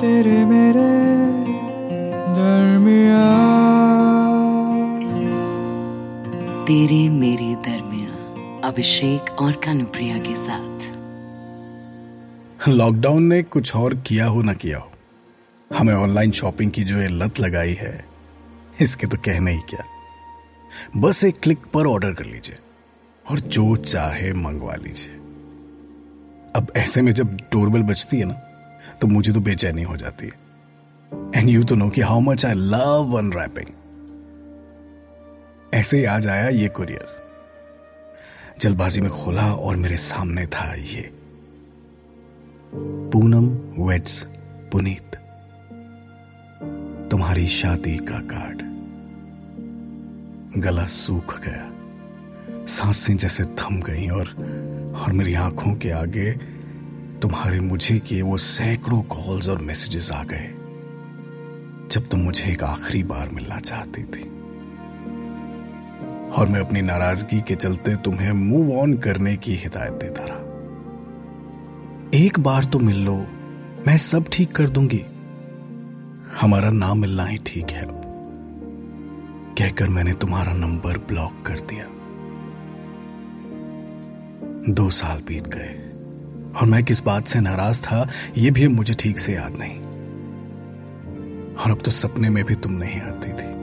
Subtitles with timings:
[0.00, 0.88] तेरे मेरे
[2.34, 3.22] दरमिया
[6.66, 8.12] तेरे मेरे दरमिया
[8.68, 10.86] अभिषेक और कानुप्रिया के साथ।
[12.68, 14.90] लॉकडाउन ने कुछ और किया हो ना किया हो।
[15.70, 18.04] हमें ऑनलाइन शॉपिंग की जो ये लत लगाई है
[18.80, 19.84] इसके तो कहने ही क्या।
[20.96, 22.56] बस एक क्लिक पर ऑर्डर कर लीजिए
[23.26, 25.14] और जो चाहे मंगवा लीजिए।
[26.56, 28.40] अब ऐसे में जब डोरबेल बजती है ना
[29.00, 30.46] तो मुझे तो बेचैनी हो जाती है।
[31.36, 33.74] एंड यू तो नो कि how much I love unwrapping
[35.74, 37.06] ऐसे ही आज आया ये कुरियर
[38.60, 41.10] जल्दबाजी में खोला और मेरे सामने था ये।
[43.12, 43.46] पूनम
[43.84, 44.22] वेड्स
[44.72, 45.16] पुनीत
[47.10, 48.62] तुम्हारी शादी का कार्ड
[50.62, 54.26] गला सूख गया। साँसें जैसे थम गई और
[55.00, 56.57] और मेरी आँखों के आगे
[57.22, 60.50] तुम्हारे मुझे किए वो सैकड़ों कॉल्स और मैसेजेस आ गए,
[61.90, 64.22] जब तुम मुझे एक आखिरी बार मिलना चाहती थी।
[66.30, 70.46] और मैं अपनी नाराज़गी के चलते तुम्हें मूव ऑन करने की हिदायत देता रहा
[72.14, 73.16] एक बार तो मिल लो,
[73.86, 75.04] मैं सब ठीक कर दूँगी।
[76.40, 78.02] हमारा नाम मिलना ही ठीक है अब।
[79.58, 81.84] कहकर मैंने तुम्हारा नंबर ब्लॉक कर दिया।
[84.74, 85.87] दो साल बीत गए।
[86.56, 89.78] और मैं किस बात से नाराज़ था यह भी मुझे ठीक से याद नहीं।
[91.54, 93.58] और अब तो सपने में भी तुम नहीं आती थी।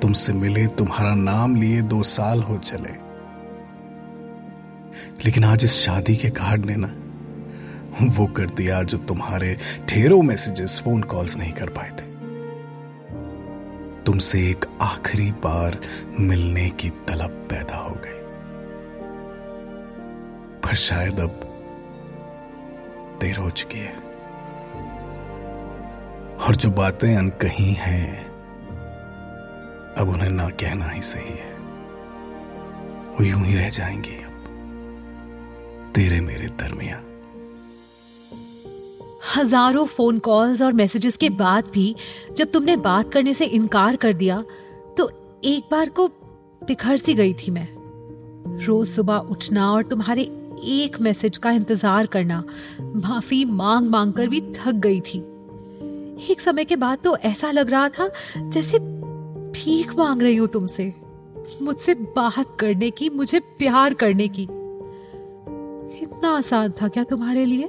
[0.00, 3.06] तुमसे मिले, तुम्हारा नाम लिए दो साल हो चले।
[5.24, 6.94] लेकिन आज इस शादी के कार्ड ने ना,
[8.02, 12.06] वो कर दिया जो तुम्हारे ढेरों मैसेजेस, फ़ोन कॉल्स नहीं कर पाए थे।
[14.04, 15.80] तुमसे एक आखिरी बार
[16.20, 18.15] मिलने की तलब पैदा हो गई।
[20.66, 21.40] पर शायद अब
[23.20, 23.94] देर हो चुकी है।
[26.36, 28.26] और जो बातें अनकही हैं,
[29.94, 31.54] अब उन्हें ना कहना ही सही है।
[33.10, 34.32] वो यूँ ही रह जाएँगी अब,
[35.94, 37.02] तेरे मेरे दरमिया
[39.36, 41.94] हज़ारों फ़ोन कॉल्स और मैसेजेस के बाद भी
[42.36, 44.44] जब तुमने बात करने से इनकार कर दिया
[44.98, 45.08] तो
[45.44, 46.08] एक बार को
[46.62, 47.68] बिखर सी गई थी मैं।
[48.66, 50.24] रोज सुबह उठना और तुम्हारे
[50.58, 52.42] एक मैसेज का इंतज़ार करना।
[52.80, 55.18] माफ़ी मांग मांग कर भी थक गई थी।
[56.30, 60.92] एक समय के बाद तो ऐसा लग रहा था जैसे भीख मांग रही हूँ तुमसे।
[61.62, 64.42] मुझसे बात करने की, मुझे प्यार करने की।
[66.02, 67.68] इतना आसान था क्या तुम्हारे लिए?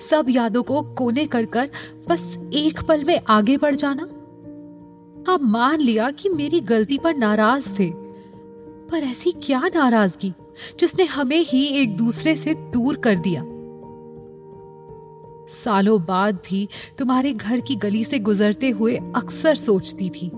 [0.00, 1.70] सब यादों को कोने कर कर
[2.08, 4.02] बस एक पल में आगे बढ़ जाना?
[5.32, 7.90] आप मान लिया कि मेरी गलती पर नाराज़ थे,
[8.90, 10.32] पर ऐसी क्या नाराज़गी?
[10.80, 13.44] जिसने हमें ही एक दूसरे से दूर कर दिया।
[15.54, 16.68] सालों बाद भी
[16.98, 20.30] तुम्हारे घर की गली से गुजरते हुए अक्सर सोचती थी,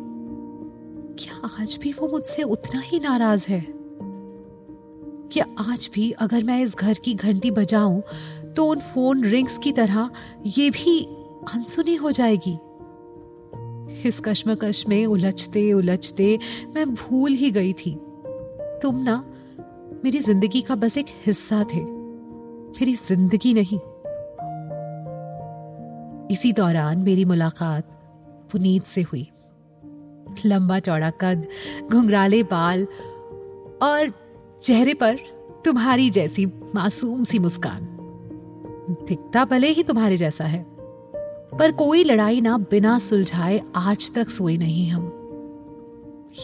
[1.19, 3.61] क्या आज भी वो मुझसे उतना ही नाराज़ है?
[5.33, 8.01] क्या आज भी अगर मैं इस घर की घंटी बजाऊं
[8.55, 10.11] तो उन फ़ोन रिंग्स की तरह
[10.47, 10.99] ये भी
[11.55, 12.59] अनसुनी हो जाएगी?
[14.09, 16.39] इस कश्मकश में उलझते उलझते
[16.75, 17.95] मैं भूल ही गई थी।
[18.83, 19.25] तुम ना
[20.05, 23.79] मेरी ज़िंदगी का बस एक हिस्सा थे। मेरी ज़िंदगी नहीं।
[26.31, 27.85] इसी दौरान मेरी मुलाकात
[28.53, 29.23] पुनीत से हुई।
[30.47, 31.47] लंबा चौड़ा कद,
[31.91, 32.85] घुंघराले बाल
[33.83, 34.13] और
[34.63, 35.17] चेहरे पर
[35.65, 37.87] तुम्हारी जैसी मासूम सी मुस्कान।
[39.09, 40.65] दिखता भले ही तुम्हारे जैसा है,
[41.59, 45.07] पर कोई लड़ाई ना बिना सुलझाए आज तक सोए नहीं हम।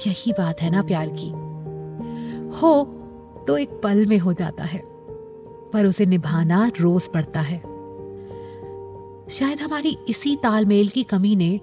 [0.06, 1.30] यही बात है ना प्यार की।
[2.60, 2.96] हो
[3.50, 4.82] तो एक पल में हो जाता है,
[5.72, 7.58] पर उसे निभाना रोज पड़ता है।
[9.30, 11.60] शायद हमारी इसी तालमेल की कमी ने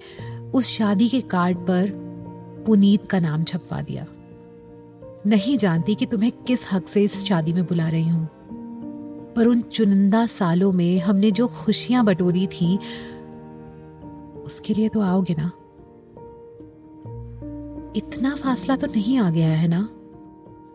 [0.54, 1.92] उस शादी के कार्ड पर
[2.66, 4.06] पुनीत का नाम छपवा दिया।
[5.26, 8.26] नहीं जानती कि तुम्हें किस हक से इस शादी में बुला रही हूँ,
[9.36, 12.78] पर उन चुनिंदा सालों में हमने जो खुशियाँ बटोरी थी,
[14.44, 15.52] उसके लिए तो आओगे ना?
[17.96, 19.90] इतना फासला तो नहीं आ गया है ना?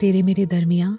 [0.01, 0.99] तेरे मेरे दरमिया